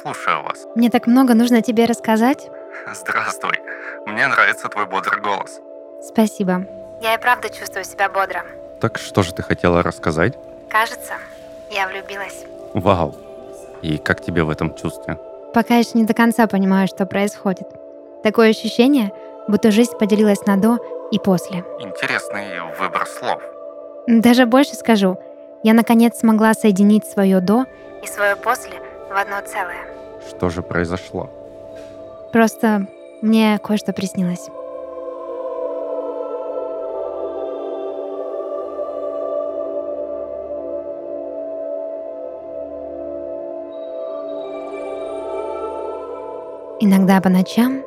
Слушаю 0.00 0.42
вас. 0.42 0.66
Мне 0.74 0.88
так 0.88 1.06
много 1.06 1.34
нужно 1.34 1.60
тебе 1.60 1.84
рассказать. 1.84 2.48
Здравствуй. 2.92 3.58
Мне 4.06 4.26
нравится 4.28 4.68
твой 4.68 4.86
бодрый 4.86 5.20
голос. 5.20 5.60
Спасибо. 6.02 6.66
Я 7.02 7.14
и 7.14 7.18
правда 7.20 7.50
чувствую 7.50 7.84
себя 7.84 8.08
бодро. 8.08 8.42
Так 8.80 8.96
что 8.98 9.22
же 9.22 9.34
ты 9.34 9.42
хотела 9.42 9.82
рассказать? 9.82 10.38
Кажется, 10.70 11.14
я 11.70 11.86
влюбилась. 11.86 12.46
Вау. 12.72 13.14
И 13.82 13.98
как 13.98 14.22
тебе 14.22 14.42
в 14.42 14.48
этом 14.50 14.74
чувстве? 14.74 15.18
Пока 15.52 15.76
еще 15.76 15.90
не 15.94 16.04
до 16.04 16.14
конца 16.14 16.46
понимаю, 16.46 16.88
что 16.88 17.04
происходит. 17.04 17.68
Такое 18.22 18.50
ощущение, 18.50 19.12
будто 19.48 19.70
жизнь 19.70 19.92
поделилась 19.98 20.46
на 20.46 20.56
до 20.56 20.78
и 21.10 21.18
после. 21.18 21.64
Интересный 21.78 22.60
выбор 22.78 23.06
слов. 23.06 23.42
Даже 24.06 24.46
больше 24.46 24.76
скажу. 24.76 25.18
Я 25.62 25.74
наконец 25.74 26.18
смогла 26.18 26.54
соединить 26.54 27.04
свое 27.04 27.40
до 27.40 27.66
и 28.02 28.06
свое 28.06 28.36
после 28.36 28.80
в 29.10 29.16
одно 29.16 29.40
целое. 29.44 29.86
Что 30.28 30.48
же 30.48 30.62
произошло? 30.62 31.28
Просто 32.32 32.86
мне 33.20 33.58
кое-что 33.58 33.92
приснилось. 33.92 34.48
Иногда 46.82 47.20
по 47.20 47.28
ночам 47.28 47.82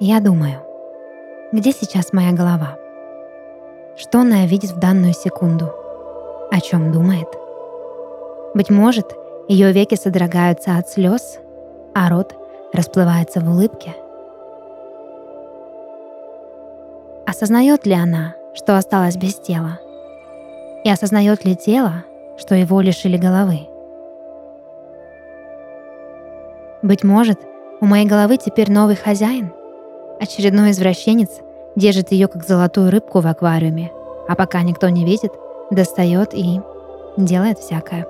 я 0.00 0.20
думаю, 0.20 0.62
где 1.52 1.72
сейчас 1.72 2.14
моя 2.14 2.32
голова? 2.32 2.78
Что 3.96 4.20
она 4.20 4.46
видит 4.46 4.70
в 4.70 4.78
данную 4.78 5.12
секунду? 5.12 5.70
О 6.50 6.60
чем 6.60 6.92
думает? 6.92 7.28
Быть 8.54 8.70
может, 8.70 9.14
ее 9.48 9.72
веки 9.72 9.94
содрогаются 9.94 10.76
от 10.76 10.88
слез, 10.88 11.38
а 11.94 12.08
рот 12.08 12.34
расплывается 12.72 13.40
в 13.40 13.48
улыбке. 13.48 13.94
Осознает 17.26 17.86
ли 17.86 17.94
она, 17.94 18.34
что 18.54 18.76
осталась 18.76 19.16
без 19.16 19.34
тела? 19.34 19.78
И 20.84 20.90
осознает 20.90 21.44
ли 21.44 21.56
тело, 21.56 22.04
что 22.36 22.54
его 22.54 22.80
лишили 22.80 23.16
головы? 23.16 23.68
Быть 26.82 27.04
может, 27.04 27.38
у 27.80 27.86
моей 27.86 28.06
головы 28.06 28.36
теперь 28.36 28.70
новый 28.70 28.96
хозяин? 28.96 29.52
Очередной 30.20 30.72
извращенец 30.72 31.30
держит 31.76 32.12
ее 32.12 32.28
как 32.28 32.46
золотую 32.46 32.90
рыбку 32.90 33.20
в 33.20 33.26
аквариуме, 33.26 33.90
а 34.28 34.34
пока 34.34 34.62
никто 34.62 34.88
не 34.88 35.04
видит, 35.04 35.32
достает 35.70 36.34
и 36.34 36.60
делает 37.16 37.58
всякое. 37.58 38.06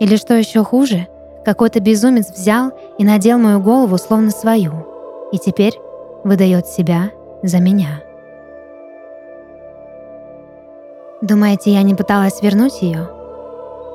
Или 0.00 0.16
что 0.16 0.34
еще 0.34 0.64
хуже, 0.64 1.06
какой-то 1.44 1.78
безумец 1.78 2.30
взял 2.30 2.72
и 2.98 3.04
надел 3.04 3.38
мою 3.38 3.60
голову 3.60 3.98
словно 3.98 4.30
свою, 4.30 4.72
и 5.30 5.38
теперь 5.38 5.78
выдает 6.24 6.66
себя 6.66 7.10
за 7.42 7.58
меня. 7.58 8.02
Думаете, 11.20 11.70
я 11.70 11.82
не 11.82 11.94
пыталась 11.94 12.40
вернуть 12.40 12.80
ее? 12.80 13.08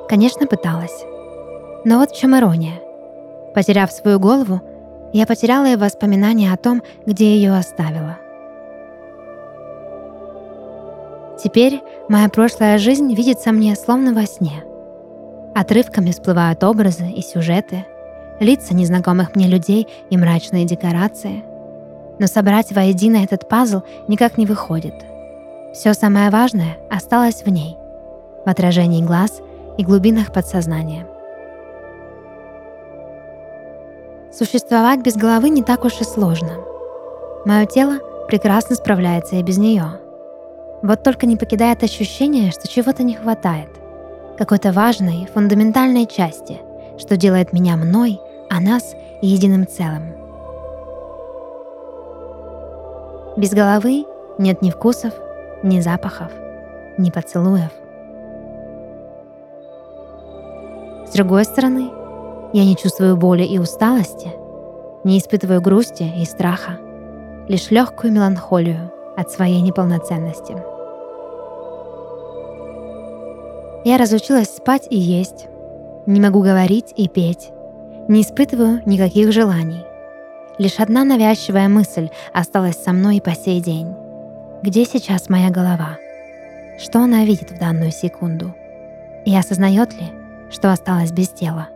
Конечно, 0.07 0.45
пыталась. 0.45 1.03
Но 1.83 1.97
вот 1.97 2.11
в 2.11 2.15
чем 2.15 2.37
ирония. 2.37 2.79
Потеряв 3.55 3.91
свою 3.91 4.19
голову, 4.19 4.61
я 5.11 5.25
потеряла 5.25 5.73
и 5.73 5.75
воспоминания 5.75 6.53
о 6.53 6.57
том, 6.57 6.83
где 7.07 7.35
ее 7.35 7.55
оставила. 7.55 8.17
Теперь 11.43 11.81
моя 12.09 12.29
прошлая 12.29 12.77
жизнь 12.77 13.11
видится 13.13 13.51
мне 13.51 13.75
словно 13.75 14.13
во 14.13 14.25
сне. 14.27 14.63
Отрывками 15.55 16.11
всплывают 16.11 16.61
образы 16.65 17.07
и 17.07 17.21
сюжеты, 17.21 17.85
лица 18.41 18.75
незнакомых 18.75 19.35
мне 19.35 19.47
людей 19.47 19.87
и 20.09 20.17
мрачные 20.17 20.65
декорации. 20.65 21.45
Но 22.19 22.27
собрать 22.27 22.73
воедино 22.73 23.23
этот 23.23 23.47
пазл 23.47 23.79
никак 24.09 24.37
не 24.37 24.45
выходит. 24.45 24.95
Все 25.73 25.93
самое 25.93 26.29
важное 26.29 26.77
осталось 26.89 27.43
в 27.43 27.47
ней, 27.47 27.77
в 28.45 28.49
отражении 28.49 29.01
глаз 29.01 29.41
и 29.77 29.85
глубинах 29.85 30.33
подсознания. 30.33 31.07
Существовать 34.33 34.99
без 35.03 35.15
головы 35.15 35.47
не 35.47 35.63
так 35.63 35.85
уж 35.85 36.01
и 36.01 36.03
сложно. 36.03 36.57
Мое 37.45 37.65
тело 37.65 37.99
прекрасно 38.27 38.75
справляется 38.75 39.37
и 39.37 39.43
без 39.43 39.57
нее. 39.57 40.01
Вот 40.81 41.01
только 41.03 41.25
не 41.25 41.37
покидает 41.37 41.81
ощущение, 41.81 42.51
что 42.51 42.67
чего-то 42.67 43.03
не 43.03 43.15
хватает. 43.15 43.69
Какой-то 44.37 44.73
важной, 44.73 45.27
фундаментальной 45.33 46.05
части, 46.05 46.59
что 46.97 47.15
делает 47.15 47.53
меня 47.53 47.77
мной, 47.77 48.19
а 48.49 48.59
нас 48.59 48.93
единым 49.21 49.65
целым. 49.65 50.13
Без 53.37 53.51
головы 53.51 54.05
нет 54.37 54.61
ни 54.61 54.71
вкусов, 54.71 55.13
ни 55.63 55.79
запахов, 55.79 56.31
ни 56.97 57.11
поцелуев. 57.11 57.71
С 61.07 61.13
другой 61.13 61.45
стороны, 61.45 61.89
я 62.51 62.65
не 62.65 62.75
чувствую 62.75 63.15
боли 63.15 63.43
и 63.43 63.57
усталости, 63.57 64.33
не 65.05 65.17
испытываю 65.17 65.61
грусти 65.61 66.03
и 66.03 66.25
страха, 66.25 66.77
лишь 67.47 67.71
легкую 67.71 68.11
меланхолию 68.11 68.91
от 69.15 69.31
своей 69.31 69.61
неполноценности. 69.61 70.74
Я 73.85 73.97
разучилась 73.97 74.49
спать 74.49 74.87
и 74.89 74.97
есть, 74.97 75.45
не 76.07 76.19
могу 76.19 76.41
говорить 76.41 76.91
и 76.95 77.07
петь, 77.07 77.51
не 78.07 78.23
испытываю 78.23 78.81
никаких 78.87 79.31
желаний. 79.31 79.85
Лишь 80.57 80.79
одна 80.79 81.03
навязчивая 81.03 81.69
мысль 81.69 82.09
осталась 82.33 82.81
со 82.83 82.93
мной 82.93 83.17
и 83.17 83.21
по 83.21 83.35
сей 83.35 83.61
день. 83.61 83.93
Где 84.63 84.85
сейчас 84.85 85.29
моя 85.29 85.51
голова? 85.51 85.99
Что 86.79 87.01
она 87.01 87.25
видит 87.25 87.51
в 87.51 87.59
данную 87.59 87.91
секунду? 87.91 88.55
И 89.23 89.35
осознает 89.35 89.93
ли, 89.93 90.07
что 90.49 90.71
осталась 90.71 91.11
без 91.11 91.29
тела? 91.29 91.67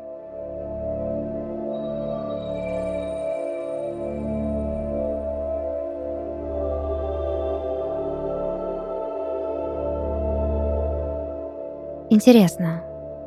Интересно, 12.11 12.81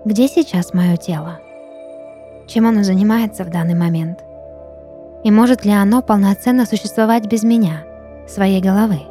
где 0.04 0.26
сейчас 0.26 0.75
мое 0.75 0.97
тело? 0.97 1.38
Чем 2.48 2.66
оно 2.66 2.82
занимается 2.82 3.44
в 3.44 3.48
данный 3.48 3.76
момент? 3.76 4.25
И 5.22 5.31
может 5.31 5.65
ли 5.65 5.70
оно 5.70 6.03
полноценно 6.03 6.66
существовать 6.66 7.26
без 7.26 7.44
меня, 7.44 7.84
своей 8.27 8.60
головы? 8.60 9.03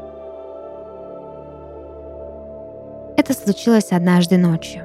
Это 3.16 3.34
случилось 3.34 3.94
однажды 3.94 4.38
ночью. 4.38 4.84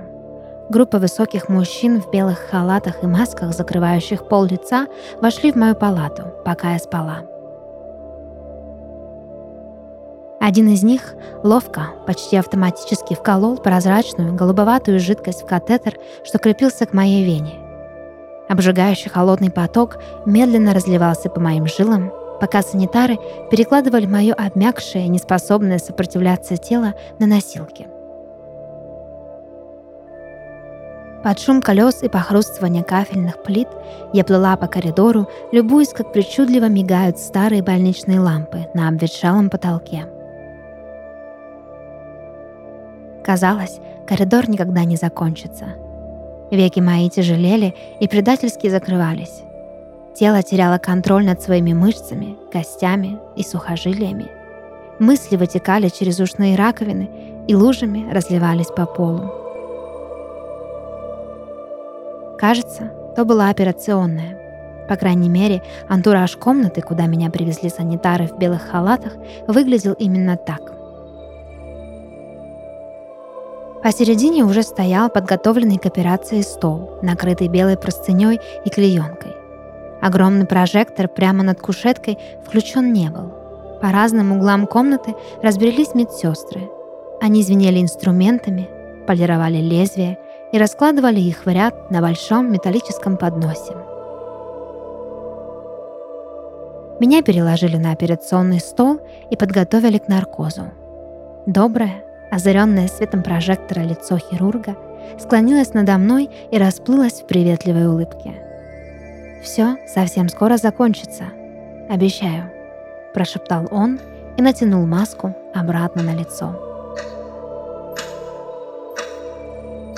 Группа 0.68 1.00
высоких 1.00 1.48
мужчин 1.48 2.00
в 2.00 2.08
белых 2.12 2.38
халатах 2.38 3.02
и 3.02 3.08
масках, 3.08 3.54
закрывающих 3.54 4.28
пол 4.28 4.44
лица, 4.44 4.86
вошли 5.20 5.50
в 5.50 5.56
мою 5.56 5.74
палату, 5.74 6.32
пока 6.44 6.74
я 6.74 6.78
спала. 6.78 7.24
Один 10.46 10.68
из 10.68 10.84
них 10.84 11.16
ловко, 11.42 11.88
почти 12.06 12.36
автоматически 12.36 13.14
вколол 13.14 13.56
прозрачную 13.56 14.32
голубоватую 14.32 15.00
жидкость 15.00 15.42
в 15.42 15.46
катетер, 15.46 15.98
что 16.24 16.38
крепился 16.38 16.86
к 16.86 16.92
моей 16.92 17.24
вене. 17.24 17.54
Обжигающий 18.48 19.10
холодный 19.10 19.50
поток 19.50 19.98
медленно 20.24 20.72
разливался 20.72 21.30
по 21.30 21.40
моим 21.40 21.66
жилам, 21.66 22.12
пока 22.40 22.62
санитары 22.62 23.18
перекладывали 23.50 24.06
мое 24.06 24.34
обмякшее, 24.34 25.08
неспособное 25.08 25.78
сопротивляться 25.78 26.56
тело 26.56 26.94
на 27.18 27.26
носилки. 27.26 27.88
Под 31.24 31.40
шум 31.40 31.60
колес 31.60 32.04
и 32.04 32.08
похрустывание 32.08 32.84
кафельных 32.84 33.42
плит 33.42 33.66
я 34.12 34.22
плыла 34.22 34.56
по 34.56 34.68
коридору, 34.68 35.26
любуясь, 35.50 35.92
как 35.92 36.12
причудливо 36.12 36.66
мигают 36.66 37.18
старые 37.18 37.64
больничные 37.64 38.20
лампы 38.20 38.68
на 38.74 38.86
обветшалом 38.86 39.50
потолке. 39.50 40.06
Казалось, 43.26 43.80
коридор 44.06 44.48
никогда 44.48 44.84
не 44.84 44.94
закончится. 44.94 45.64
Веки 46.52 46.78
мои 46.78 47.10
тяжелели 47.10 47.74
и 47.98 48.06
предательски 48.06 48.68
закрывались. 48.68 49.42
Тело 50.14 50.44
теряло 50.44 50.78
контроль 50.78 51.26
над 51.26 51.42
своими 51.42 51.72
мышцами, 51.72 52.36
костями 52.52 53.18
и 53.34 53.42
сухожилиями. 53.42 54.26
Мысли 55.00 55.34
вытекали 55.34 55.88
через 55.88 56.20
ушные 56.20 56.54
раковины 56.54 57.10
и 57.48 57.56
лужами 57.56 58.08
разливались 58.12 58.68
по 58.68 58.86
полу. 58.86 59.28
Кажется, 62.38 62.92
то 63.16 63.24
была 63.24 63.48
операционная. 63.48 64.86
По 64.88 64.94
крайней 64.94 65.28
мере, 65.28 65.64
антураж 65.88 66.36
комнаты, 66.36 66.80
куда 66.80 67.06
меня 67.06 67.28
привезли 67.30 67.70
санитары 67.70 68.28
в 68.28 68.38
белых 68.38 68.62
халатах, 68.70 69.14
выглядел 69.48 69.94
именно 69.94 70.36
так. 70.36 70.75
Посередине 73.86 74.42
уже 74.42 74.64
стоял 74.64 75.08
подготовленный 75.08 75.78
к 75.78 75.86
операции 75.86 76.40
стол, 76.40 76.98
накрытый 77.02 77.46
белой 77.46 77.76
простыней 77.76 78.40
и 78.64 78.68
клеенкой. 78.68 79.36
Огромный 80.02 80.44
прожектор 80.44 81.06
прямо 81.06 81.44
над 81.44 81.60
кушеткой 81.60 82.18
включен 82.44 82.92
не 82.92 83.08
был. 83.10 83.32
По 83.80 83.92
разным 83.92 84.32
углам 84.32 84.66
комнаты 84.66 85.14
разбрелись 85.40 85.94
медсестры. 85.94 86.68
Они 87.20 87.44
звенели 87.44 87.80
инструментами, 87.80 88.68
полировали 89.06 89.58
лезвия 89.58 90.18
и 90.50 90.58
раскладывали 90.58 91.20
их 91.20 91.46
в 91.46 91.48
ряд 91.48 91.88
на 91.88 92.00
большом 92.00 92.50
металлическом 92.50 93.16
подносе. 93.16 93.72
Меня 96.98 97.22
переложили 97.22 97.76
на 97.76 97.92
операционный 97.92 98.58
стол 98.58 98.98
и 99.30 99.36
подготовили 99.36 99.98
к 99.98 100.08
наркозу. 100.08 100.72
Доброе, 101.46 102.02
озаренное 102.30 102.88
светом 102.88 103.22
прожектора 103.22 103.80
лицо 103.80 104.18
хирурга 104.18 104.76
склонилось 105.18 105.74
надо 105.74 105.96
мной 105.98 106.30
и 106.50 106.58
расплылось 106.58 107.20
в 107.22 107.26
приветливой 107.26 107.86
улыбке. 107.86 108.34
«Все 109.42 109.76
совсем 109.86 110.28
скоро 110.28 110.56
закончится, 110.56 111.24
обещаю»,– 111.88 112.50
прошептал 113.14 113.68
он 113.70 114.00
и 114.36 114.42
натянул 114.42 114.86
маску 114.86 115.34
обратно 115.54 116.02
на 116.02 116.14
лицо. 116.14 116.62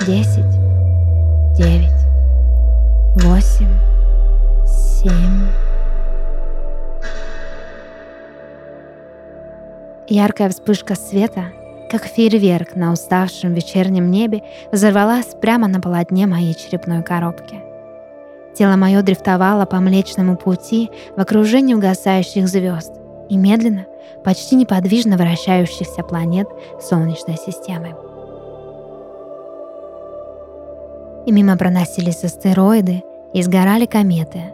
Десять, 0.06 0.50
девять, 1.54 1.90
восемь, 3.16 3.68
семь. 4.66 5.48
Яркая 10.06 10.48
вспышка 10.48 10.94
света, 10.94 11.52
как 11.88 12.04
фейерверк 12.04 12.76
на 12.76 12.92
уставшем 12.92 13.54
вечернем 13.54 14.10
небе, 14.10 14.42
взорвалась 14.70 15.34
прямо 15.40 15.68
на 15.68 15.80
полотне 15.80 16.26
моей 16.26 16.54
черепной 16.54 17.02
коробки. 17.02 17.60
Тело 18.54 18.76
мое 18.76 19.02
дрифтовало 19.02 19.64
по 19.64 19.76
Млечному 19.76 20.36
пути 20.36 20.90
в 21.16 21.20
окружении 21.20 21.74
угасающих 21.74 22.48
звезд 22.48 22.92
и 23.28 23.36
медленно, 23.36 23.86
почти 24.24 24.56
неподвижно 24.56 25.16
вращающихся 25.16 26.02
планет 26.02 26.48
Солнечной 26.80 27.36
системы. 27.36 27.94
И 31.26 31.32
мимо 31.32 31.56
проносились 31.56 32.24
астероиды 32.24 33.02
и 33.32 33.42
сгорали 33.42 33.86
кометы— 33.86 34.40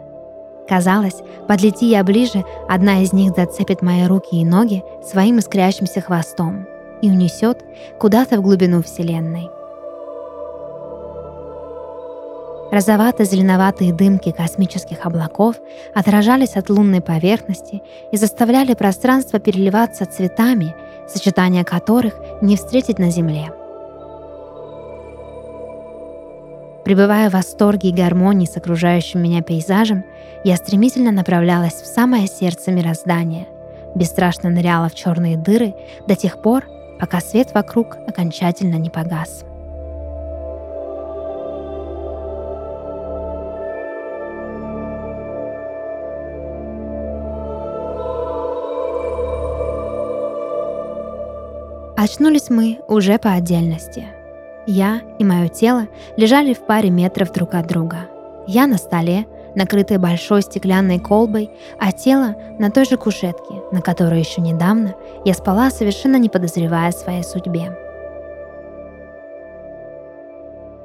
Казалось, 0.67 1.21
подлети 1.47 1.85
я 1.85 2.03
ближе, 2.03 2.43
одна 2.67 3.03
из 3.03 3.13
них 3.13 3.35
зацепит 3.35 3.83
мои 3.83 4.07
руки 4.07 4.41
и 4.41 4.43
ноги 4.43 4.83
своим 5.03 5.37
искрящимся 5.37 6.01
хвостом 6.01 6.65
и 7.01 7.09
унесет 7.09 7.63
куда-то 7.99 8.37
в 8.37 8.41
глубину 8.41 8.81
Вселенной. 8.81 9.49
Розовато-зеленоватые 12.71 13.93
дымки 13.93 14.31
космических 14.31 15.05
облаков 15.05 15.55
отражались 15.93 16.55
от 16.55 16.69
лунной 16.69 17.01
поверхности 17.01 17.81
и 18.11 18.17
заставляли 18.17 18.73
пространство 18.73 19.39
переливаться 19.39 20.05
цветами, 20.05 20.75
сочетания 21.07 21.63
которых 21.63 22.15
не 22.41 22.57
встретить 22.57 22.99
на 22.99 23.11
Земле– 23.11 23.51
Пребывая 26.85 27.31
в 27.31 27.33
восторге 27.33 27.89
и 27.89 27.91
гармонии 27.91 28.45
с 28.45 28.55
окружающим 28.55 29.23
меня 29.23 29.41
пейзажем, 29.41 30.05
я 30.43 30.55
стремительно 30.55 31.11
направлялась 31.11 31.73
в 31.73 31.87
самое 31.87 32.27
сердце 32.27 32.69
мироздания, 32.69 33.47
бесстрашно 33.95 34.51
ныряла 34.51 34.87
в 34.87 34.93
черные 34.93 35.35
дыры 35.35 35.73
до 36.07 36.15
тех 36.15 36.39
пор, 36.39 36.65
пока 36.99 37.19
свет 37.19 37.53
вокруг 37.53 37.97
окончательно 38.07 38.75
не 38.75 38.89
погас. 38.89 39.43
Очнулись 51.97 52.49
мы 52.49 52.79
уже 52.87 53.17
по 53.17 53.31
отдельности– 53.31 54.05
я 54.67 55.01
и 55.19 55.23
мое 55.23 55.47
тело 55.47 55.87
лежали 56.17 56.53
в 56.53 56.59
паре 56.65 56.89
метров 56.89 57.31
друг 57.31 57.53
от 57.53 57.67
друга. 57.67 58.07
Я 58.47 58.65
на 58.65 58.77
столе, 58.77 59.27
накрытой 59.55 59.97
большой 59.97 60.41
стеклянной 60.41 60.99
колбой, 60.99 61.49
а 61.79 61.91
тело 61.91 62.35
на 62.59 62.71
той 62.71 62.85
же 62.85 62.97
кушетке, 62.97 63.61
на 63.71 63.81
которой 63.81 64.19
еще 64.19 64.41
недавно 64.41 64.95
я 65.23 65.33
спала, 65.33 65.69
совершенно 65.69 66.17
не 66.17 66.29
подозревая 66.29 66.89
о 66.89 66.93
своей 66.93 67.23
судьбе. 67.23 67.77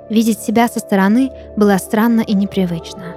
Видеть 0.08 0.40
себя 0.40 0.68
со 0.68 0.80
стороны 0.80 1.30
было 1.56 1.76
странно 1.78 2.22
и 2.22 2.34
непривычно. 2.34 3.14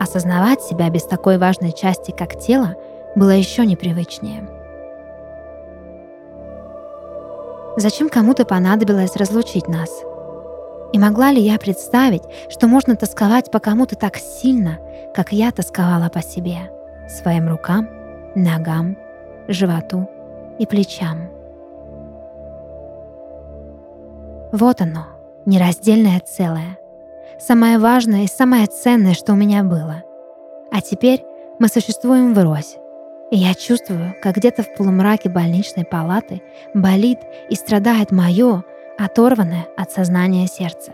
Осознавать 0.00 0.62
себя 0.62 0.90
без 0.90 1.04
такой 1.04 1.38
важной 1.38 1.72
части, 1.72 2.10
как 2.10 2.38
тело, 2.38 2.74
было 3.14 3.30
еще 3.30 3.64
непривычнее– 3.64 4.48
Зачем 7.78 8.08
кому-то 8.08 8.46
понадобилось 8.46 9.16
разлучить 9.16 9.68
нас? 9.68 9.90
И 10.92 10.98
могла 10.98 11.32
ли 11.32 11.40
я 11.40 11.58
представить, 11.58 12.22
что 12.48 12.68
можно 12.68 12.96
тосковать 12.96 13.50
по 13.50 13.58
кому-то 13.58 13.96
так 13.96 14.16
сильно, 14.16 14.78
как 15.14 15.32
я 15.32 15.50
тосковала 15.50 16.08
по 16.08 16.22
себе, 16.22 16.70
своим 17.08 17.48
рукам, 17.48 17.88
ногам, 18.34 18.96
животу 19.48 20.08
и 20.58 20.66
плечам? 20.66 21.30
Вот 24.52 24.80
оно, 24.80 25.06
нераздельное 25.44 26.20
целое. 26.20 26.78
Самое 27.38 27.78
важное 27.78 28.22
и 28.22 28.28
самое 28.28 28.66
ценное, 28.66 29.12
что 29.12 29.32
у 29.32 29.36
меня 29.36 29.62
было. 29.62 30.04
А 30.72 30.80
теперь 30.80 31.24
мы 31.58 31.68
существуем 31.68 32.32
врозь, 32.32 32.76
и 33.30 33.36
я 33.36 33.54
чувствую, 33.54 34.14
как 34.22 34.36
где-то 34.36 34.62
в 34.62 34.74
полумраке 34.74 35.28
больничной 35.28 35.84
палаты 35.84 36.42
болит 36.74 37.18
и 37.50 37.54
страдает 37.54 38.12
мое, 38.12 38.62
оторванное 38.98 39.66
от 39.76 39.90
сознания 39.90 40.46
сердце. 40.46 40.92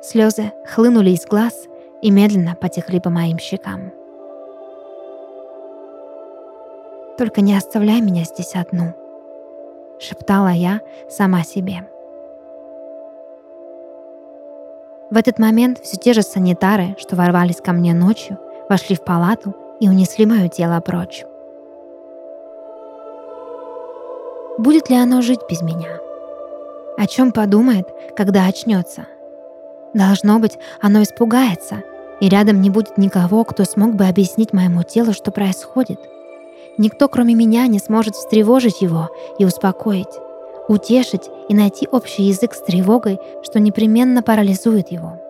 Слезы 0.00 0.52
хлынули 0.66 1.10
из 1.10 1.26
глаз 1.26 1.66
и 2.00 2.10
медленно 2.10 2.56
потекли 2.56 3.00
по 3.00 3.10
моим 3.10 3.38
щекам. 3.38 3.92
«Только 7.16 7.40
не 7.40 7.56
оставляй 7.56 8.00
меня 8.00 8.24
здесь 8.24 8.54
одну»,— 8.54 8.94
шептала 10.00 10.48
я 10.48 10.80
сама 11.08 11.44
себе. 11.44 11.86
В 15.10 15.16
этот 15.16 15.38
момент 15.38 15.78
все 15.80 15.98
те 15.98 16.14
же 16.14 16.22
санитары, 16.22 16.96
что 16.98 17.16
ворвались 17.16 17.60
ко 17.60 17.72
мне 17.72 17.92
ночью, 17.92 18.38
вошли 18.68 18.96
в 18.96 19.04
палату 19.04 19.54
и 19.78 19.88
унесли 19.88 20.24
мое 20.24 20.48
тело 20.48 20.80
прочь. 20.80 21.24
Будет 24.62 24.90
ли 24.90 24.94
оно 24.94 25.22
жить 25.22 25.40
без 25.50 25.60
меня? 25.60 25.98
О 26.96 27.08
чем 27.08 27.32
подумает, 27.32 27.88
когда 28.14 28.46
очнется? 28.46 29.08
Должно 29.92 30.38
быть, 30.38 30.56
оно 30.80 31.02
испугается, 31.02 31.82
и 32.20 32.28
рядом 32.28 32.60
не 32.60 32.70
будет 32.70 32.96
никого, 32.96 33.42
кто 33.42 33.64
смог 33.64 33.96
бы 33.96 34.06
объяснить 34.06 34.52
моему 34.52 34.84
телу, 34.84 35.14
что 35.14 35.32
происходит. 35.32 35.98
Никто, 36.78 37.08
кроме 37.08 37.34
меня, 37.34 37.66
не 37.66 37.80
сможет 37.80 38.14
встревожить 38.14 38.82
его 38.82 39.08
и 39.36 39.44
успокоить, 39.44 40.20
утешить 40.68 41.28
и 41.48 41.54
найти 41.54 41.88
общий 41.90 42.22
язык 42.22 42.54
с 42.54 42.62
тревогой, 42.62 43.18
что 43.42 43.58
непременно 43.58 44.22
парализует 44.22 44.92
его. 44.92 45.20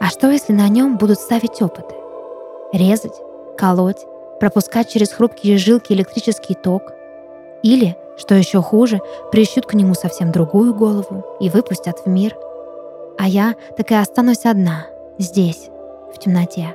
А 0.00 0.06
что, 0.06 0.30
если 0.30 0.52
на 0.52 0.68
нем 0.68 0.98
будут 0.98 1.18
ставить 1.18 1.60
опыты? 1.60 1.96
Резать, 2.72 3.20
колоть, 3.58 4.06
пропускать 4.42 4.90
через 4.90 5.12
хрупкие 5.12 5.56
жилки 5.56 5.92
электрический 5.92 6.54
ток? 6.54 6.92
Или, 7.62 7.96
что 8.18 8.34
еще 8.34 8.60
хуже, 8.60 9.00
прищут 9.30 9.66
к 9.66 9.74
нему 9.74 9.94
совсем 9.94 10.32
другую 10.32 10.74
голову 10.74 11.24
и 11.38 11.48
выпустят 11.48 11.98
в 12.04 12.08
мир? 12.08 12.34
А 13.20 13.28
я 13.28 13.54
так 13.76 13.92
и 13.92 13.94
останусь 13.94 14.44
одна, 14.44 14.86
здесь, 15.16 15.70
в 16.12 16.18
темноте. 16.18 16.74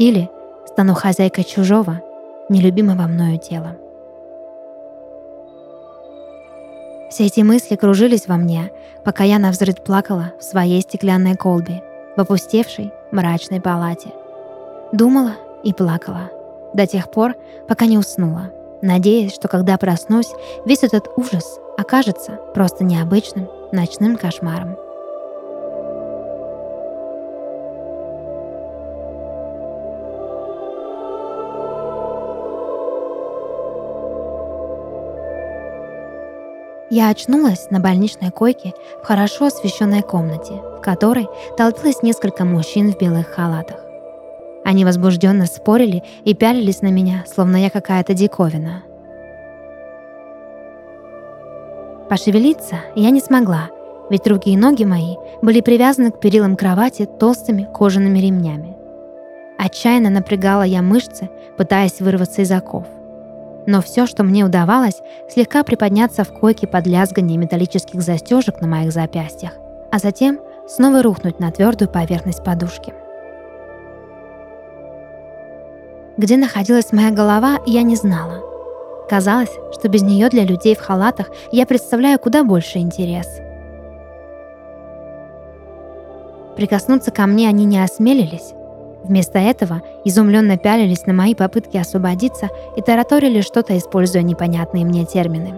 Или 0.00 0.28
стану 0.66 0.94
хозяйкой 0.94 1.44
чужого, 1.44 2.02
нелюбимого 2.48 3.02
мною 3.02 3.38
тела. 3.38 3.76
Все 7.10 7.26
эти 7.26 7.42
мысли 7.42 7.76
кружились 7.76 8.26
во 8.26 8.36
мне, 8.36 8.72
пока 9.04 9.22
я 9.22 9.38
навзрыд 9.38 9.84
плакала 9.84 10.32
в 10.40 10.42
своей 10.42 10.80
стеклянной 10.80 11.36
колбе, 11.36 11.80
в 12.16 12.20
опустевшей 12.20 12.90
мрачной 13.12 13.60
палате. 13.60 14.08
Думала 14.90 15.36
и 15.62 15.72
плакала 15.72 16.32
до 16.74 16.86
тех 16.86 17.10
пор, 17.10 17.34
пока 17.66 17.86
не 17.86 17.98
уснула, 17.98 18.50
надеясь, 18.82 19.34
что 19.34 19.48
когда 19.48 19.76
проснусь, 19.78 20.32
весь 20.64 20.82
этот 20.82 21.08
ужас 21.16 21.58
окажется 21.76 22.38
просто 22.54 22.84
необычным 22.84 23.48
ночным 23.72 24.16
кошмаром. 24.16 24.76
Я 36.90 37.10
очнулась 37.10 37.68
на 37.70 37.80
больничной 37.80 38.30
койке 38.30 38.72
в 39.02 39.06
хорошо 39.06 39.46
освещенной 39.46 40.02
комнате, 40.02 40.54
в 40.54 40.80
которой 40.80 41.28
толпилось 41.58 42.02
несколько 42.02 42.46
мужчин 42.46 42.92
в 42.92 42.98
белых 42.98 43.28
халатах. 43.28 43.87
Они 44.68 44.84
возбужденно 44.84 45.46
спорили 45.46 46.02
и 46.24 46.34
пялились 46.34 46.82
на 46.82 46.88
меня, 46.88 47.24
словно 47.26 47.56
я 47.56 47.70
какая-то 47.70 48.12
диковина. 48.12 48.82
Пошевелиться 52.10 52.76
я 52.94 53.08
не 53.08 53.20
смогла, 53.20 53.70
ведь 54.10 54.26
руки 54.26 54.50
и 54.50 54.58
ноги 54.58 54.84
мои 54.84 55.16
были 55.40 55.62
привязаны 55.62 56.10
к 56.10 56.20
перилам 56.20 56.54
кровати 56.54 57.06
толстыми 57.06 57.66
кожаными 57.72 58.18
ремнями. 58.18 58.76
Отчаянно 59.56 60.10
напрягала 60.10 60.64
я 60.64 60.82
мышцы, 60.82 61.30
пытаясь 61.56 62.00
вырваться 62.00 62.42
из 62.42 62.52
оков. 62.52 62.84
Но 63.66 63.80
все, 63.80 64.04
что 64.04 64.22
мне 64.22 64.44
удавалось, 64.44 65.00
слегка 65.30 65.64
приподняться 65.64 66.24
в 66.24 66.32
койке 66.34 66.66
под 66.66 66.86
лязгание 66.86 67.38
металлических 67.38 68.02
застежек 68.02 68.60
на 68.60 68.66
моих 68.66 68.92
запястьях, 68.92 69.52
а 69.90 69.98
затем 69.98 70.40
снова 70.66 71.02
рухнуть 71.02 71.40
на 71.40 71.50
твердую 71.50 71.88
поверхность 71.88 72.44
подушки. 72.44 72.92
Где 76.18 76.36
находилась 76.36 76.92
моя 76.92 77.12
голова, 77.12 77.60
я 77.64 77.82
не 77.82 77.94
знала. 77.94 78.42
Казалось, 79.08 79.52
что 79.72 79.88
без 79.88 80.02
нее 80.02 80.28
для 80.28 80.44
людей 80.44 80.74
в 80.74 80.80
халатах 80.80 81.30
я 81.52 81.64
представляю 81.64 82.18
куда 82.18 82.42
больше 82.42 82.78
интерес. 82.78 83.40
Прикоснуться 86.56 87.12
ко 87.12 87.24
мне 87.26 87.48
они 87.48 87.64
не 87.64 87.78
осмелились. 87.78 88.52
Вместо 89.04 89.38
этого 89.38 89.80
изумленно 90.04 90.58
пялились 90.58 91.06
на 91.06 91.12
мои 91.12 91.36
попытки 91.36 91.76
освободиться 91.76 92.48
и 92.76 92.82
тараторили 92.82 93.40
что-то, 93.40 93.78
используя 93.78 94.22
непонятные 94.22 94.84
мне 94.84 95.06
термины. 95.06 95.54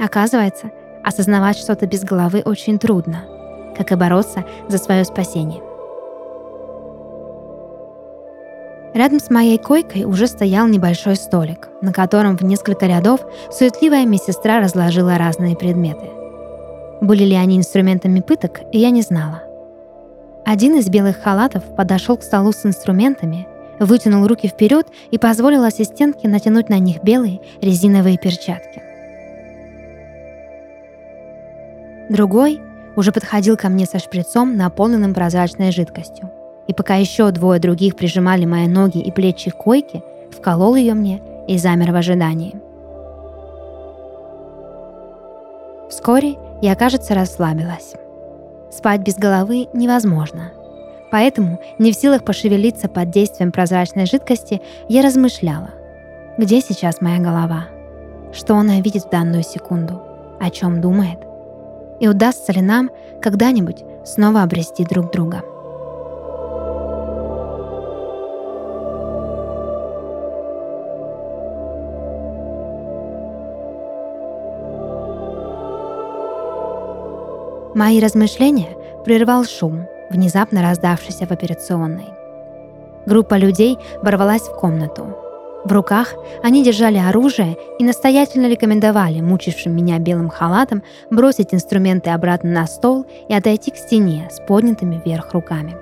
Оказывается, 0.00 0.70
осознавать 1.04 1.58
что-то 1.58 1.86
без 1.86 2.04
головы 2.04 2.40
очень 2.42 2.78
трудно, 2.78 3.26
как 3.76 3.92
и 3.92 3.96
бороться 3.96 4.44
за 4.68 4.78
свое 4.78 5.04
спасение. 5.04 5.67
Рядом 8.94 9.20
с 9.20 9.30
моей 9.30 9.58
койкой 9.58 10.04
уже 10.04 10.26
стоял 10.26 10.66
небольшой 10.66 11.16
столик, 11.16 11.68
на 11.82 11.92
котором 11.92 12.36
в 12.36 12.42
несколько 12.42 12.86
рядов 12.86 13.20
суетливая 13.50 14.06
медсестра 14.06 14.60
разложила 14.60 15.18
разные 15.18 15.56
предметы. 15.56 16.06
Были 17.00 17.24
ли 17.24 17.34
они 17.34 17.58
инструментами 17.58 18.20
пыток, 18.20 18.60
я 18.72 18.90
не 18.90 19.02
знала. 19.02 19.42
Один 20.44 20.76
из 20.76 20.88
белых 20.88 21.22
халатов 21.22 21.62
подошел 21.76 22.16
к 22.16 22.22
столу 22.22 22.52
с 22.52 22.64
инструментами, 22.64 23.46
вытянул 23.78 24.26
руки 24.26 24.48
вперед 24.48 24.86
и 25.10 25.18
позволил 25.18 25.64
ассистентке 25.64 26.26
натянуть 26.26 26.70
на 26.70 26.78
них 26.78 27.02
белые 27.02 27.40
резиновые 27.60 28.16
перчатки. 28.16 28.82
Другой 32.08 32.62
уже 32.96 33.12
подходил 33.12 33.58
ко 33.58 33.68
мне 33.68 33.84
со 33.84 33.98
шприцом, 33.98 34.56
наполненным 34.56 35.12
прозрачной 35.12 35.70
жидкостью 35.70 36.30
и 36.68 36.74
пока 36.74 36.94
еще 36.96 37.30
двое 37.32 37.58
других 37.58 37.96
прижимали 37.96 38.44
мои 38.44 38.68
ноги 38.68 38.98
и 38.98 39.10
плечи 39.10 39.50
к 39.50 39.56
койке, 39.56 40.04
вколол 40.30 40.76
ее 40.76 40.94
мне 40.94 41.20
и 41.48 41.58
замер 41.58 41.90
в 41.92 41.96
ожидании. 41.96 42.54
Вскоре 45.90 46.36
я, 46.60 46.76
кажется, 46.76 47.14
расслабилась. 47.14 47.94
Спать 48.70 49.00
без 49.00 49.16
головы 49.16 49.68
невозможно. 49.72 50.52
Поэтому, 51.10 51.58
не 51.78 51.90
в 51.90 51.96
силах 51.96 52.22
пошевелиться 52.22 52.88
под 52.88 53.10
действием 53.10 53.50
прозрачной 53.50 54.04
жидкости, 54.04 54.60
я 54.88 55.02
размышляла. 55.02 55.70
Где 56.36 56.60
сейчас 56.60 57.00
моя 57.00 57.18
голова? 57.18 57.64
Что 58.34 58.56
она 58.56 58.80
видит 58.80 59.04
в 59.04 59.10
данную 59.10 59.42
секунду? 59.42 60.02
О 60.38 60.50
чем 60.50 60.82
думает? 60.82 61.18
И 61.98 62.06
удастся 62.06 62.52
ли 62.52 62.60
нам 62.60 62.90
когда-нибудь 63.22 63.82
снова 64.04 64.42
обрести 64.42 64.84
друг 64.84 65.10
друга? 65.10 65.42
Мои 77.78 78.00
размышления 78.00 78.76
прервал 79.04 79.44
шум, 79.44 79.86
внезапно 80.10 80.62
раздавшийся 80.62 81.26
в 81.26 81.30
операционной. 81.30 82.08
Группа 83.06 83.36
людей 83.36 83.78
ворвалась 84.02 84.42
в 84.42 84.56
комнату. 84.56 85.16
В 85.64 85.70
руках 85.70 86.14
они 86.42 86.64
держали 86.64 86.98
оружие 86.98 87.56
и 87.78 87.84
настоятельно 87.84 88.48
рекомендовали 88.48 89.20
мучившим 89.20 89.76
меня 89.76 90.00
белым 90.00 90.28
халатом 90.28 90.82
бросить 91.08 91.54
инструменты 91.54 92.10
обратно 92.10 92.50
на 92.50 92.66
стол 92.66 93.06
и 93.28 93.32
отойти 93.32 93.70
к 93.70 93.76
стене 93.76 94.28
с 94.28 94.40
поднятыми 94.40 95.00
вверх 95.04 95.32
руками. 95.32 95.76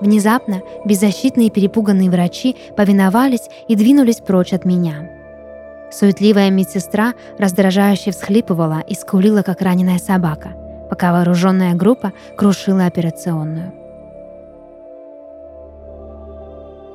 Внезапно 0.00 0.60
беззащитные 0.84 1.46
и 1.46 1.50
перепуганные 1.52 2.10
врачи 2.10 2.56
повиновались 2.76 3.48
и 3.68 3.76
двинулись 3.76 4.16
прочь 4.16 4.52
от 4.52 4.64
меня– 4.64 5.08
Суетливая 5.92 6.50
медсестра 6.50 7.12
раздражающе 7.38 8.12
всхлипывала 8.12 8.80
и 8.80 8.94
скулила, 8.94 9.42
как 9.42 9.60
раненая 9.60 9.98
собака, 9.98 10.52
пока 10.88 11.12
вооруженная 11.12 11.74
группа 11.74 12.12
крушила 12.36 12.86
операционную. 12.86 13.72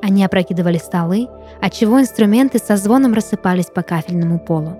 Они 0.02 0.24
опрокидывали 0.24 0.78
столы, 0.78 1.28
отчего 1.60 2.00
инструменты 2.00 2.58
со 2.58 2.76
звоном 2.76 3.14
рассыпались 3.14 3.66
по 3.66 3.82
кафельному 3.82 4.38
полу. 4.38 4.76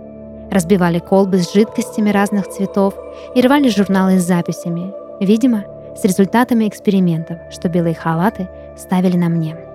Разбивали 0.50 0.98
колбы 0.98 1.38
с 1.38 1.52
жидкостями 1.52 2.10
разных 2.10 2.48
цветов 2.48 2.94
и 3.34 3.40
рвали 3.40 3.68
журналы 3.68 4.18
с 4.18 4.24
записями, 4.24 4.92
видимо, 5.20 5.64
с 5.96 6.04
результатами 6.04 6.66
экспериментов, 6.66 7.38
что 7.50 7.68
белые 7.68 7.94
халаты 7.94 8.48
ставили 8.76 9.16
на 9.16 9.28
мне. 9.28 9.67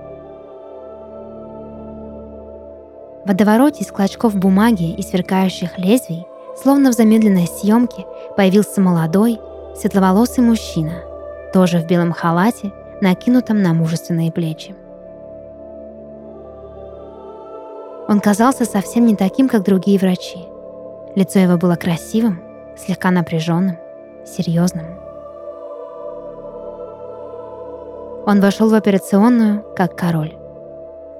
В 3.23 3.29
водовороте 3.29 3.83
из 3.83 3.91
клочков 3.91 4.35
бумаги 4.35 4.91
и 4.91 5.01
сверкающих 5.01 5.77
лезвий, 5.79 6.27
словно 6.61 6.91
в 6.91 6.93
замедленной 6.93 7.47
съемке, 7.47 8.05
появился 8.35 8.81
молодой, 8.81 9.39
светловолосый 9.77 10.43
мужчина, 10.43 11.03
тоже 11.53 11.79
в 11.79 11.87
белом 11.87 12.11
халате, 12.11 12.73
накинутом 12.99 13.61
на 13.61 13.73
мужественные 13.73 14.31
плечи. 14.31 14.75
Он 18.09 18.19
казался 18.19 18.65
совсем 18.65 19.05
не 19.05 19.15
таким, 19.15 19.47
как 19.47 19.63
другие 19.63 19.97
врачи. 19.97 20.39
Лицо 21.15 21.39
его 21.39 21.57
было 21.57 21.77
красивым, 21.77 22.41
слегка 22.75 23.09
напряженным, 23.09 23.77
серьезным. 24.25 24.99
Он 28.25 28.41
вошел 28.41 28.69
в 28.69 28.73
операционную 28.73 29.63
как 29.75 29.95
король. 29.95 30.42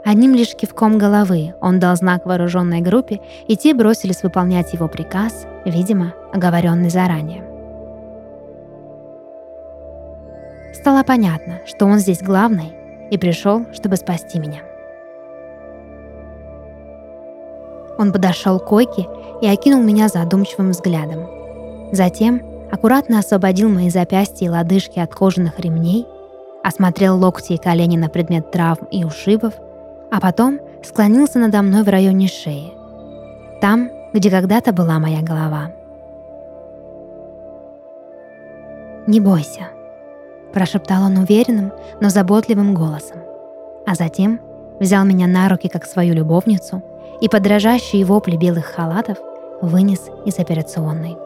Одним 0.05 0.33
лишь 0.33 0.53
кивком 0.53 0.98
головы 0.98 1.55
он 1.62 1.79
дал 1.79 1.95
знак 1.95 2.25
вооруженной 2.25 2.81
группе, 2.81 3.22
и 3.48 3.55
те 3.55 3.74
бросились 3.74 4.22
выполнять 4.22 4.74
его 4.74 4.89
приказ, 4.89 5.45
видимо, 5.63 6.13
оговоренный 6.33 6.89
заранее. 6.89 7.43
Стало 10.74 11.03
понятно, 11.03 11.62
что 11.65 11.86
он 11.86 12.00
здесь 12.00 12.22
главный 12.22 12.74
и 13.12 13.17
пришел, 13.17 13.65
чтобы 13.72 13.95
спасти 13.95 14.39
меня. 14.39 14.60
Он 17.98 18.12
подошел 18.12 18.60
к 18.60 18.65
койке 18.65 19.07
и 19.41 19.48
окинул 19.48 19.81
меня 19.81 20.10
задумчивым 20.10 20.72
взглядом. 20.72 21.29
Затем 21.93 22.41
аккуратно 22.72 23.19
освободил 23.19 23.69
мои 23.69 23.89
запястья 23.89 24.48
и 24.48 24.50
лодыжки 24.50 25.00
от 25.00 25.15
кожаных 25.15 25.60
ремней, 25.60 26.05
осмотрел 26.62 27.17
локти 27.17 27.53
и 27.53 27.57
колени 27.57 27.95
на 27.95 28.10
предмет 28.10 28.51
травм 28.51 28.86
и 28.91 29.05
ушибов– 29.05 29.53
а 30.13 30.20
потом 30.20 30.60
склонился 30.84 31.39
надо 31.39 31.63
мной 31.63 31.82
в 31.82 31.89
районе 31.89 32.27
шеи, 32.27 32.72
там, 33.60 33.89
где 34.13 34.29
когда-то 34.29 34.72
была 34.72 35.00
моя 35.00 35.24
голова. 35.24 35.72
«Не 39.08 39.20
бойся»,– 39.20 39.70
прошептал 40.53 41.05
он 41.05 41.17
уверенным, 41.17 41.74
но 42.00 42.10
заботливым 42.10 42.75
голосом, 42.75 43.17
а 43.88 43.96
затем 43.96 44.39
взял 44.79 45.03
меня 45.03 45.25
на 45.25 45.50
руки 45.50 45.67
как 45.67 45.84
свою 45.84 46.13
любовницу 46.13 46.84
и 47.20 47.27
под 47.27 47.41
дрожащие 47.41 48.05
вопли 48.05 48.38
белых 48.38 48.65
халатов 48.65 49.17
вынес 49.63 50.12
из 50.27 50.38
операционной. 50.38 51.17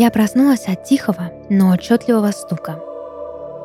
Я 0.00 0.10
проснулась 0.10 0.66
от 0.66 0.82
тихого, 0.82 1.30
но 1.50 1.72
отчетливого 1.72 2.30
стука. 2.30 2.78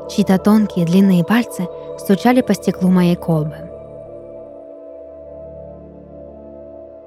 Чьи-то 0.09 0.37
тонкие 0.37 0.85
длинные 0.85 1.23
пальцы 1.23 1.65
стучали 1.97 2.41
по 2.41 2.53
стеклу 2.53 2.89
моей 2.89 3.15
колбы. 3.15 3.55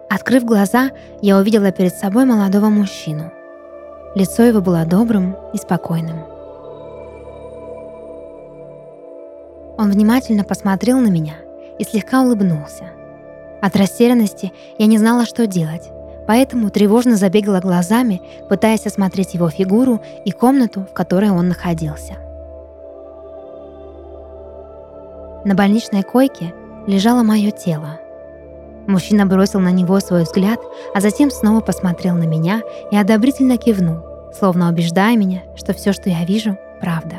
Открыв 0.08 0.46
глаза, 0.46 0.92
я 1.20 1.36
увидела 1.36 1.72
перед 1.72 1.94
собой 1.94 2.24
молодого 2.24 2.70
мужчину. 2.70 3.30
Лицо 4.14 4.44
его 4.44 4.62
было 4.62 4.86
добрым 4.86 5.36
и 5.52 5.58
спокойным. 5.58 6.20
Он 9.76 9.90
внимательно 9.90 10.42
посмотрел 10.42 11.00
на 11.00 11.08
меня 11.08 11.34
и 11.78 11.84
слегка 11.84 12.22
улыбнулся. 12.22 12.84
От 13.60 13.76
растерянности 13.76 14.54
я 14.78 14.86
не 14.86 14.96
знала, 14.96 15.26
что 15.26 15.46
делать, 15.46 15.90
поэтому 16.28 16.68
тревожно 16.68 17.16
забегала 17.16 17.58
глазами, 17.58 18.20
пытаясь 18.50 18.86
осмотреть 18.86 19.32
его 19.32 19.48
фигуру 19.48 20.02
и 20.26 20.30
комнату, 20.30 20.82
в 20.82 20.92
которой 20.92 21.30
он 21.30 21.48
находился. 21.48 22.16
На 25.46 25.54
больничной 25.54 26.02
койке 26.02 26.52
лежало 26.86 27.22
мое 27.22 27.50
тело. 27.50 27.98
Мужчина 28.86 29.24
бросил 29.24 29.60
на 29.60 29.70
него 29.70 29.98
свой 30.00 30.24
взгляд, 30.24 30.60
а 30.94 31.00
затем 31.00 31.30
снова 31.30 31.60
посмотрел 31.60 32.14
на 32.14 32.24
меня 32.24 32.60
и 32.90 32.96
одобрительно 32.96 33.56
кивнул, 33.56 34.02
словно 34.38 34.68
убеждая 34.68 35.16
меня, 35.16 35.44
что 35.56 35.72
все, 35.72 35.94
что 35.94 36.10
я 36.10 36.26
вижу, 36.26 36.58
правда. 36.82 37.16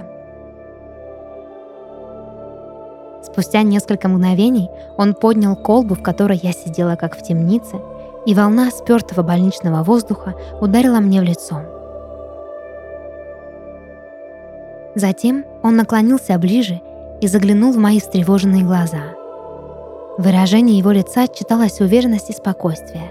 Спустя 3.24 3.64
несколько 3.64 4.08
мгновений 4.08 4.70
он 4.98 5.16
поднял 5.16 5.56
колбу, 5.56 5.96
в 5.96 6.04
которой 6.04 6.40
я 6.42 6.52
сидела 6.52 6.96
как 6.96 7.18
в 7.18 7.24
темнице, 7.24 7.78
и 8.30 8.36
волна 8.36 8.70
спертого 8.70 9.24
больничного 9.24 9.82
воздуха 9.82 10.36
ударила 10.62 11.00
мне 11.00 11.20
в 11.20 11.24
лицо. 11.24 11.62
Затем 14.94 15.46
он 15.64 15.76
наклонился 15.76 16.38
ближе 16.38 16.80
и 17.22 17.28
заглянул 17.28 17.72
в 17.72 17.78
мои 17.78 18.00
встревоженные 18.00 18.64
глаза. 18.64 19.16
В 20.20 20.22
выражении 20.22 20.78
его 20.78 20.92
лица 20.92 21.28
читалась 21.28 21.82
уверенность 21.82 22.30
и 22.30 22.34
спокойствие. 22.34 23.10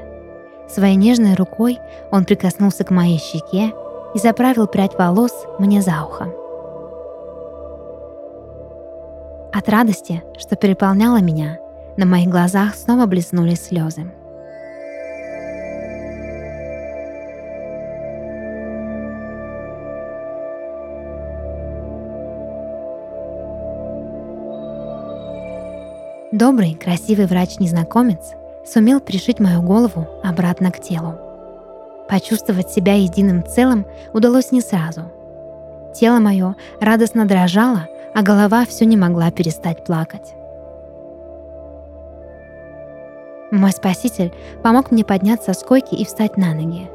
Своей 0.68 0.94
нежной 0.94 1.34
рукой 1.34 1.80
он 2.12 2.24
прикоснулся 2.24 2.84
к 2.84 2.92
моей 2.92 3.18
щеке 3.18 3.72
и 4.14 4.18
заправил 4.20 4.68
прядь 4.68 4.96
волос 4.96 5.32
мне 5.58 5.82
за 5.82 6.00
ухо. 6.04 6.28
От 9.52 9.68
радости, 9.68 10.22
что 10.38 10.54
переполняло 10.54 11.20
меня, 11.20 11.58
на 11.96 12.06
моих 12.06 12.28
глазах 12.28 12.76
снова 12.76 13.06
блеснули 13.06 13.54
слезы. 13.54 14.12
Добрый, 26.38 26.74
красивый 26.74 27.26
врач-незнакомец 27.26 28.34
сумел 28.64 29.00
пришить 29.00 29.40
мою 29.40 29.60
голову 29.60 30.06
обратно 30.22 30.70
к 30.70 30.78
телу. 30.78 31.16
Почувствовать 32.08 32.70
себя 32.70 32.94
единым 32.94 33.44
целым 33.44 33.84
удалось 34.12 34.52
не 34.52 34.60
сразу. 34.60 35.00
Тело 35.96 36.20
мое 36.20 36.54
радостно 36.80 37.26
дрожало, 37.26 37.88
а 38.14 38.22
голова 38.22 38.64
все 38.66 38.84
не 38.84 38.96
могла 38.96 39.32
перестать 39.32 39.84
плакать. 39.84 40.34
Мой 43.50 43.72
спаситель 43.72 44.32
помог 44.62 44.92
мне 44.92 45.04
подняться 45.04 45.52
с 45.52 45.64
койки 45.64 45.96
и 45.96 46.04
встать 46.04 46.36
на 46.36 46.54
ноги. 46.54 46.88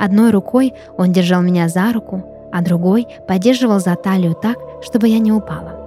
Одной 0.00 0.32
рукой 0.32 0.74
он 0.98 1.12
держал 1.12 1.42
меня 1.42 1.68
за 1.68 1.92
руку, 1.92 2.24
а 2.50 2.60
другой 2.60 3.06
поддерживал 3.28 3.78
за 3.78 3.94
талию 3.94 4.34
так, 4.34 4.56
чтобы 4.82 5.06
я 5.06 5.20
не 5.20 5.30
упала. 5.30 5.83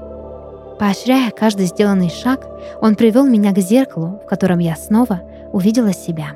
Поощряя 0.80 1.32
каждый 1.32 1.66
сделанный 1.66 2.10
шаг, 2.10 2.48
он 2.82 2.96
привел 2.96 3.26
меня 3.26 3.52
к 3.52 3.58
зеркалу, 3.58 4.20
в 4.24 4.26
котором 4.28 4.60
я 4.60 4.76
снова 4.76 5.22
увидела 5.52 5.92
себя. 5.92 6.28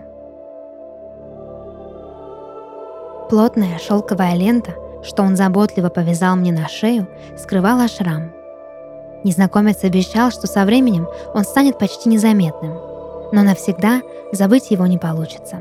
Плотная 3.30 3.78
шелковая 3.78 4.36
лента, 4.36 4.74
что 5.04 5.24
он 5.24 5.36
заботливо 5.36 5.90
повязал 5.90 6.36
мне 6.36 6.52
на 6.52 6.68
шею, 6.68 7.08
скрывала 7.38 7.88
шрам. 7.88 8.32
Незнакомец 9.24 9.84
обещал, 9.84 10.32
что 10.32 10.48
со 10.48 10.66
временем 10.66 11.08
он 11.36 11.44
станет 11.44 11.78
почти 11.78 12.10
незаметным, 12.10 12.74
но 13.32 13.44
навсегда 13.44 14.02
забыть 14.32 14.72
его 14.72 14.88
не 14.88 14.98
получится. 14.98 15.58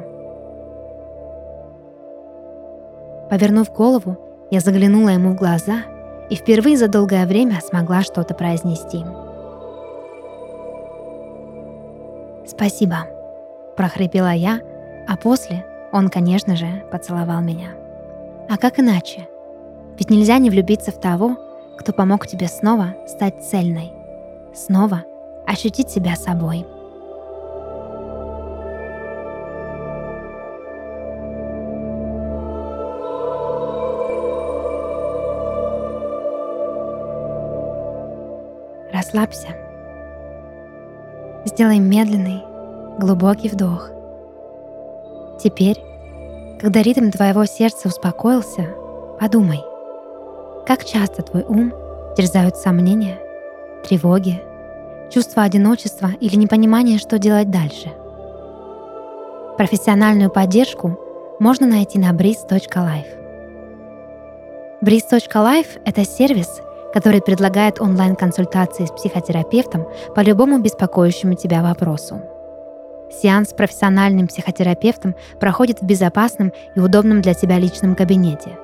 Повернув 3.29 3.73
голову, 3.73 4.17
я 4.51 4.61
заглянула 4.61 5.11
ему 5.11 5.33
в 5.33 5.37
глаза— 5.37 5.85
и 6.31 6.37
впервые 6.37 6.77
за 6.77 6.89
долгое 6.89 7.27
время 7.27 7.61
смогла 7.61 8.03
что-то 8.03 8.35
произнести. 8.35 9.05
«Спасибо»,— 12.47 13.07
прохрипела 13.77 14.33
я, 14.33 14.61
а 15.07 15.17
после 15.17 15.65
он, 15.93 16.09
конечно 16.09 16.57
же, 16.57 16.85
поцеловал 16.91 17.41
меня. 17.41 17.71
А 18.49 18.57
как 18.57 18.79
иначе? 18.79 19.29
Ведь 19.99 20.11
нельзя 20.11 20.39
не 20.39 20.51
влюбиться 20.51 20.93
в 20.93 21.01
того, 21.01 21.37
кто 21.79 21.93
помог 21.93 22.27
тебе 22.27 22.49
снова 22.49 22.95
стать 23.07 23.45
цельной, 23.45 23.93
снова 24.55 25.05
ощутить 25.47 25.91
себя 25.91 26.17
собой. 26.17 26.67
Расслабься. 39.11 39.49
Сделай 41.45 41.81
медленный, 41.81 42.45
глубокий 42.97 43.49
вдох. 43.49 43.91
Теперь, 45.43 45.83
когда 46.61 46.81
ритм 46.81 47.11
твоего 47.11 47.45
сердца 47.45 47.89
успокоился, 47.89 48.69
подумай, 49.19 49.65
как 50.65 50.85
часто 50.85 51.23
твой 51.23 51.43
ум 51.43 51.73
терзают 52.17 52.57
сомнения, 52.57 53.19
тревоги, 53.85 54.41
чувство 55.11 55.43
одиночества 55.43 56.11
или 56.21 56.37
непонимание, 56.37 56.99
что 56.99 57.19
делать 57.19 57.51
дальше. 57.51 57.91
Профессиональную 59.57 60.31
поддержку 60.31 61.01
можно 61.41 61.67
найти 61.67 61.99
на 61.99 62.13
breeze.life. 62.13 63.09
Breeze.life— 64.83 65.81
это 65.85 66.05
сервис, 66.05 66.61
который 66.93 67.21
предлагает 67.21 67.81
онлайн-консультации 67.81 68.87
с 68.87 68.91
психотерапевтом 68.91 69.87
по 70.15 70.21
любому 70.21 70.59
беспокоящему 70.59 71.35
тебя 71.35 71.63
вопросу. 71.63 72.21
Сеанс 73.11 73.51
с 73.51 73.53
профессиональным 73.53 74.29
психотерапевтом 74.29 75.15
проходит 75.41 75.81
в 75.81 75.85
безопасном 75.85 76.53
и 76.75 76.81
удобном 76.81 77.23
для 77.23 77.35
тебя 77.35 77.59
личном 77.59 77.95
кабинете. 77.95 78.57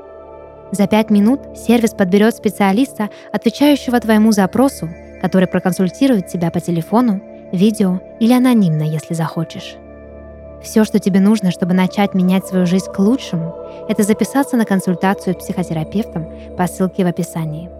За 0.72 0.86
пять 0.86 1.10
минут 1.10 1.40
сервис 1.56 1.90
подберет 1.90 2.34
специалиста, 2.34 3.10
отвечающего 3.32 4.00
твоему 4.00 4.32
запросу, 4.32 4.88
который 5.20 5.48
проконсультирует 5.48 6.26
тебя 6.26 6.50
по 6.50 6.60
телефону, 6.60 7.20
видео 7.52 8.00
или 8.20 8.32
анонимно, 8.32 8.82
если 8.82 9.14
захочешь. 9.14 9.76
Все, 10.62 10.84
что 10.84 10.98
тебе 10.98 11.20
нужно, 11.20 11.50
чтобы 11.50 11.74
начать 11.74 12.14
менять 12.14 12.46
свою 12.46 12.66
жизнь 12.66 12.90
к 12.90 12.98
лучшему, 12.98 13.54
это 13.88 14.02
записаться 14.02 14.56
на 14.56 14.64
консультацию 14.64 15.34
с 15.34 15.38
психотерапевтом 15.38 16.56
по 16.56 16.66
ссылке 16.66 17.04
в 17.04 17.08
описании. 17.08 17.75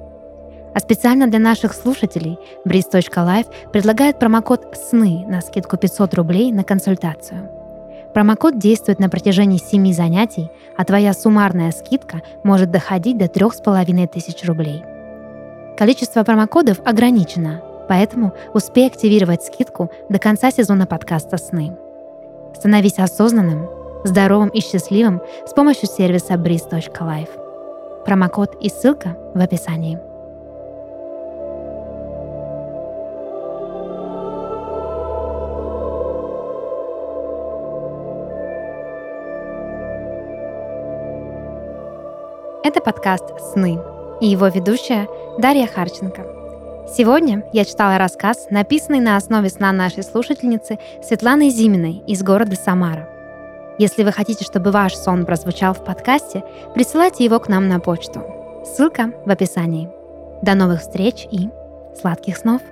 А 0.77 0.81
специально 0.81 1.27
для 1.27 1.39
наших 1.39 1.73
слушателей 1.73 2.39
Breeze.life 2.67 3.47
предлагает 3.73 4.19
промокод 4.19 4.77
«СНЫ» 4.77 5.27
на 5.27 5.41
скидку 5.41 5.79
500 5.79 6.13
рублей 6.13 6.53
на 6.53 6.65
консультацию. 6.65 7.49
Промокод 8.13 8.59
действует 8.59 8.99
на 8.99 9.09
протяжении 9.09 9.57
7 9.57 9.91
занятий, 9.95 10.51
а 10.77 10.85
твоя 10.85 11.15
суммарная 11.15 11.73
скидка 11.73 12.21
может 12.45 12.71
доходить 12.71 13.17
до 13.17 13.27
3500 13.27 14.45
рублей. 14.45 14.85
Количество 15.79 16.23
промокодов 16.25 16.81
ограничено, 16.85 17.63
поэтому 17.89 18.35
успей 18.53 18.87
активировать 18.87 19.45
скидку 19.45 19.91
до 20.11 20.19
конца 20.19 20.51
сезона 20.51 20.87
подкаста 20.87 21.39
«Сны». 21.39 21.75
Становись 22.55 22.99
осознанным, 22.99 23.67
здоровым 24.05 24.51
и 24.51 24.61
счастливым 24.61 25.23
с 25.47 25.55
помощью 25.55 25.89
сервиса 25.89 26.35
breeze.life. 26.35 28.05
Промокод 28.05 28.57
и 28.61 28.69
ссылка 28.69 29.17
в 29.33 29.41
описании. 29.41 29.99
Это 42.67 42.81
подкаст 42.81 43.23
«Сны» 43.53 43.79
и 44.21 44.27
его 44.27 44.49
ведущая 44.49 45.07
Дарья 45.39 45.69
Харченко. 45.69 46.27
Сегодня 46.93 47.45
я 47.53 47.65
читала 47.65 47.97
рассказ, 47.97 48.49
написанный 48.51 48.99
на 48.99 49.17
основе 49.17 49.51
сна 49.51 49.71
нашей 49.71 50.03
слушательницы 50.03 50.81
Светланы 51.01 51.49
Зиминой 51.51 52.03
из 52.09 52.25
города 52.25 52.57
Самара. 52.57 53.09
Если 53.79 54.03
вы 54.03 54.11
хотите, 54.11 54.45
чтобы 54.45 54.73
ваш 54.73 54.97
сон 54.97 55.27
прозвучал 55.27 55.75
в 55.75 55.85
подкасте, 55.85 56.43
присылайте 56.75 57.25
его 57.25 57.39
к 57.39 57.49
нам 57.49 57.69
на 57.69 57.79
почту. 57.79 58.25
Ссылка 58.65 59.13
в 59.25 59.31
описании. 59.31 59.89
До 60.43 60.57
новых 60.57 60.81
встреч 60.81 61.29
и 61.31 61.49
сладких 61.95 62.37
снов! 62.37 62.63